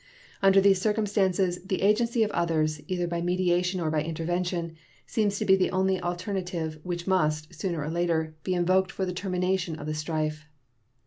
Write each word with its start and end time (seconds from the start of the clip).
Under 0.41 0.59
these 0.59 0.81
circumstances 0.81 1.59
the 1.63 1.83
agency 1.83 2.23
of 2.23 2.31
others, 2.31 2.81
either 2.87 3.05
by 3.05 3.21
mediation 3.21 3.79
or 3.79 3.91
by 3.91 4.01
intervention, 4.01 4.75
seems 5.05 5.37
to 5.37 5.45
be 5.45 5.55
the 5.55 5.69
only 5.69 6.01
alternative 6.01 6.79
which 6.81 7.05
must, 7.05 7.53
sooner 7.53 7.83
or 7.83 7.89
later, 7.91 8.33
be 8.43 8.55
invoked 8.55 8.91
for 8.91 9.05
the 9.05 9.13
termination 9.13 9.75
of 9.75 9.85
the 9.85 9.93
strife. 9.93 10.47